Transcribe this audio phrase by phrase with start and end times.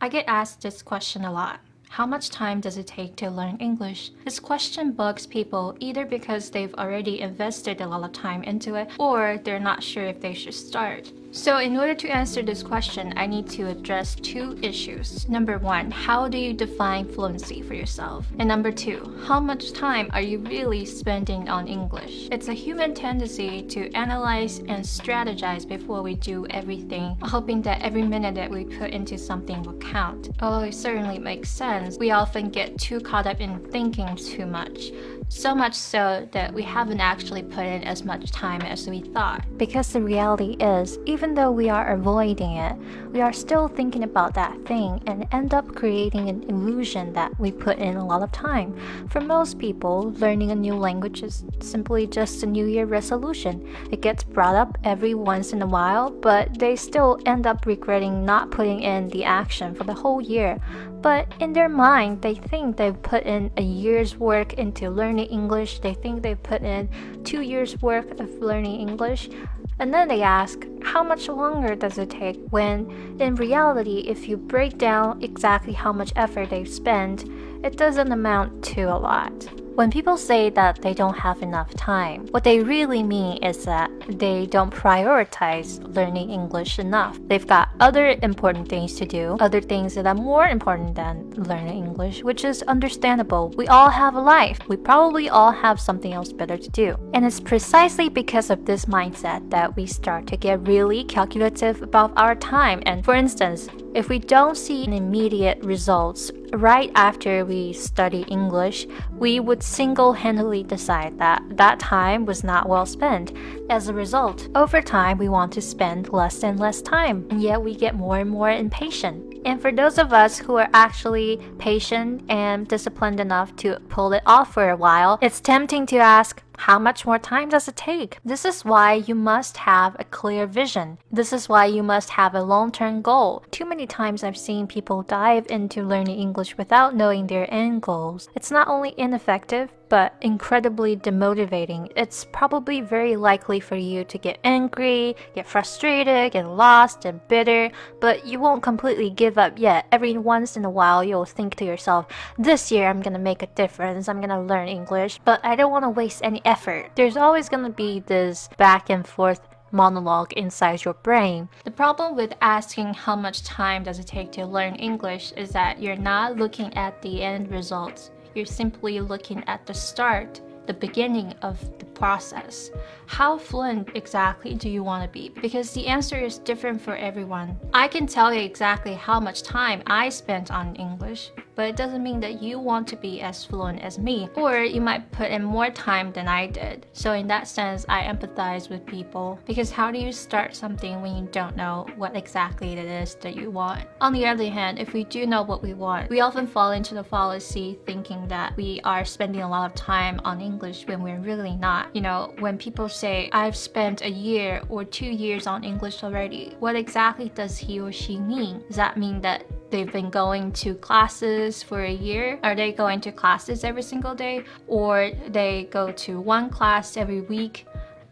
[0.00, 1.60] I get asked this question a lot.
[1.90, 4.12] How much time does it take to learn English?
[4.24, 8.90] This question bugs people either because they've already invested a lot of time into it
[8.96, 11.10] or they're not sure if they should start.
[11.32, 15.28] So, in order to answer this question, I need to address two issues.
[15.28, 18.26] Number one, how do you define fluency for yourself?
[18.40, 22.28] And number two, how much time are you really spending on English?
[22.32, 28.02] It's a human tendency to analyze and strategize before we do everything, hoping that every
[28.02, 30.30] minute that we put into something will count.
[30.42, 34.90] Although it certainly makes sense, we often get too caught up in thinking too much.
[35.28, 39.44] So much so that we haven't actually put in as much time as we thought.
[39.56, 42.76] Because the reality is, even though we are avoiding it,
[43.12, 47.52] we are still thinking about that thing and end up creating an illusion that we
[47.52, 48.76] put in a lot of time.
[49.08, 53.66] For most people, learning a new language is simply just a New Year resolution.
[53.92, 58.24] It gets brought up every once in a while, but they still end up regretting
[58.24, 60.58] not putting in the action for the whole year.
[61.02, 65.78] But in their mind, they think they've put in a year's work into learning English.
[65.80, 66.88] They think they've put in
[67.24, 69.30] two years' work of learning English.
[69.78, 72.38] And then they ask, how much longer does it take?
[72.50, 77.24] When in reality, if you break down exactly how much effort they've spent,
[77.64, 79.32] it doesn't amount to a lot.
[79.76, 83.89] When people say that they don't have enough time, what they really mean is that
[84.18, 87.18] they don't prioritize learning English enough.
[87.26, 91.84] They've got other important things to do, other things that are more important than learning
[91.84, 93.52] English, which is understandable.
[93.56, 94.58] We all have a life.
[94.68, 96.96] We probably all have something else better to do.
[97.14, 102.12] And it's precisely because of this mindset that we start to get really calculative about
[102.16, 102.82] our time.
[102.86, 109.40] And for instance, if we don't see immediate results right after we study English, we
[109.40, 113.32] would single handedly decide that that time was not well spent.
[113.68, 117.62] As a result, over time, we want to spend less and less time, and yet
[117.62, 119.29] we get more and more impatient.
[119.44, 124.22] And for those of us who are actually patient and disciplined enough to pull it
[124.26, 128.18] off for a while, it's tempting to ask, how much more time does it take?
[128.22, 130.98] This is why you must have a clear vision.
[131.10, 133.42] This is why you must have a long term goal.
[133.50, 138.28] Too many times I've seen people dive into learning English without knowing their end goals.
[138.36, 141.92] It's not only ineffective, but incredibly demotivating.
[141.96, 147.70] It's probably very likely for you to get angry, get frustrated, get lost, and bitter,
[148.00, 149.86] but you won't completely give up yet.
[149.92, 152.06] Every once in a while, you'll think to yourself,
[152.38, 155.90] This year I'm gonna make a difference, I'm gonna learn English, but I don't wanna
[155.90, 156.92] waste any effort.
[156.94, 159.40] There's always gonna be this back and forth
[159.72, 161.48] monologue inside your brain.
[161.64, 165.80] The problem with asking how much time does it take to learn English is that
[165.80, 168.10] you're not looking at the end results.
[168.34, 172.70] You're simply looking at the start, the beginning of the process.
[173.06, 175.30] How fluent exactly do you want to be?
[175.42, 177.58] Because the answer is different for everyone.
[177.74, 182.02] I can tell you exactly how much time I spent on English, but it doesn't
[182.02, 184.28] mean that you want to be as fluent as me.
[184.34, 186.86] Or you might put in more time than I did.
[186.92, 191.16] So, in that sense, I empathize with people because how do you start something when
[191.16, 193.86] you don't know what exactly it is that you want?
[194.00, 196.94] On the other hand, if we do know what we want, we often fall into
[196.94, 201.20] the fallacy thinking that we are spending a lot of time on English when we're
[201.20, 201.94] really not.
[201.94, 206.56] You know, when people say, I've spent a year or two years on English already,
[206.58, 208.62] what exactly does he or she mean?
[208.68, 212.38] Does that mean that they've been going to classes for a year?
[212.42, 214.44] Are they going to classes every single day?
[214.66, 217.66] Or they go to one class every week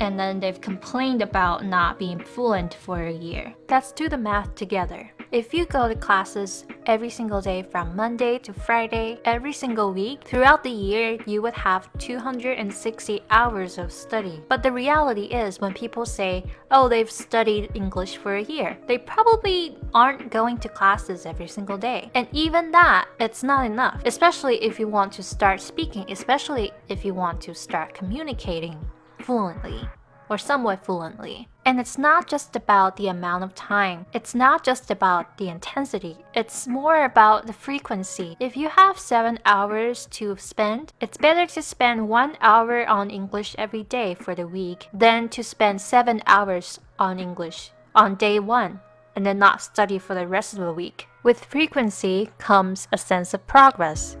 [0.00, 3.54] and then they've complained about not being fluent for a year?
[3.68, 5.10] Let's do the math together.
[5.32, 10.24] If you go to classes every single day from Monday to Friday, every single week,
[10.24, 14.42] throughout the year, you would have 260 hours of study.
[14.50, 18.98] But the reality is, when people say, oh, they've studied English for a year, they
[18.98, 22.10] probably aren't going to classes every single day.
[22.14, 27.06] And even that, it's not enough, especially if you want to start speaking, especially if
[27.06, 28.78] you want to start communicating
[29.20, 29.88] fluently
[30.28, 31.48] or somewhat fluently.
[31.64, 36.18] And it's not just about the amount of time, it's not just about the intensity,
[36.34, 38.36] it's more about the frequency.
[38.40, 43.54] If you have seven hours to spend, it's better to spend one hour on English
[43.58, 48.80] every day for the week than to spend seven hours on English on day one
[49.14, 51.06] and then not study for the rest of the week.
[51.22, 54.16] With frequency comes a sense of progress.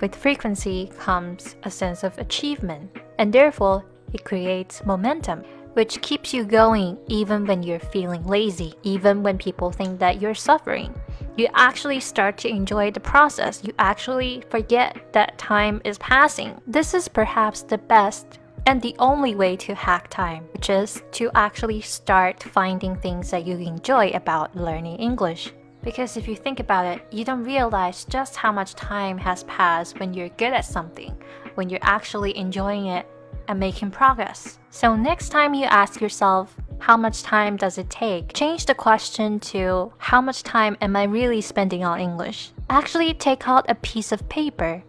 [0.00, 5.42] With frequency comes a sense of achievement, and therefore it creates momentum
[5.78, 10.34] which keeps you going even when you're feeling lazy, even when people think that you're
[10.34, 10.92] suffering.
[11.36, 13.62] You actually start to enjoy the process.
[13.62, 16.60] You actually forget that time is passing.
[16.66, 21.30] This is perhaps the best and the only way to hack time, which is to
[21.36, 25.52] actually start finding things that you enjoy about learning English.
[25.84, 30.00] Because if you think about it, you don't realize just how much time has passed
[30.00, 31.16] when you're good at something,
[31.54, 33.06] when you're actually enjoying it
[33.48, 34.58] and making progress.
[34.70, 38.32] So next time you ask yourself, how much time does it take?
[38.34, 42.52] Change the question to how much time am I really spending on English?
[42.70, 44.84] Actually, take out a piece of paper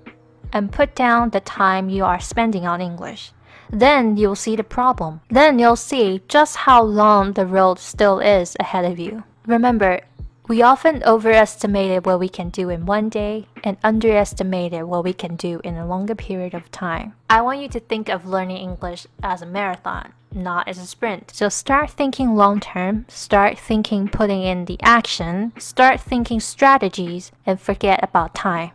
[0.53, 3.31] and put down the time you are spending on English.
[3.71, 5.21] Then you'll see the problem.
[5.29, 9.23] Then you'll see just how long the road still is ahead of you.
[9.45, 10.01] Remember,
[10.49, 15.35] we often overestimate what we can do in one day and underestimate what we can
[15.35, 17.13] do in a longer period of time.
[17.29, 21.29] I want you to think of learning English as a marathon, not as a sprint.
[21.35, 27.61] So start thinking long term, start thinking putting in the action, start thinking strategies, and
[27.61, 28.71] forget about time.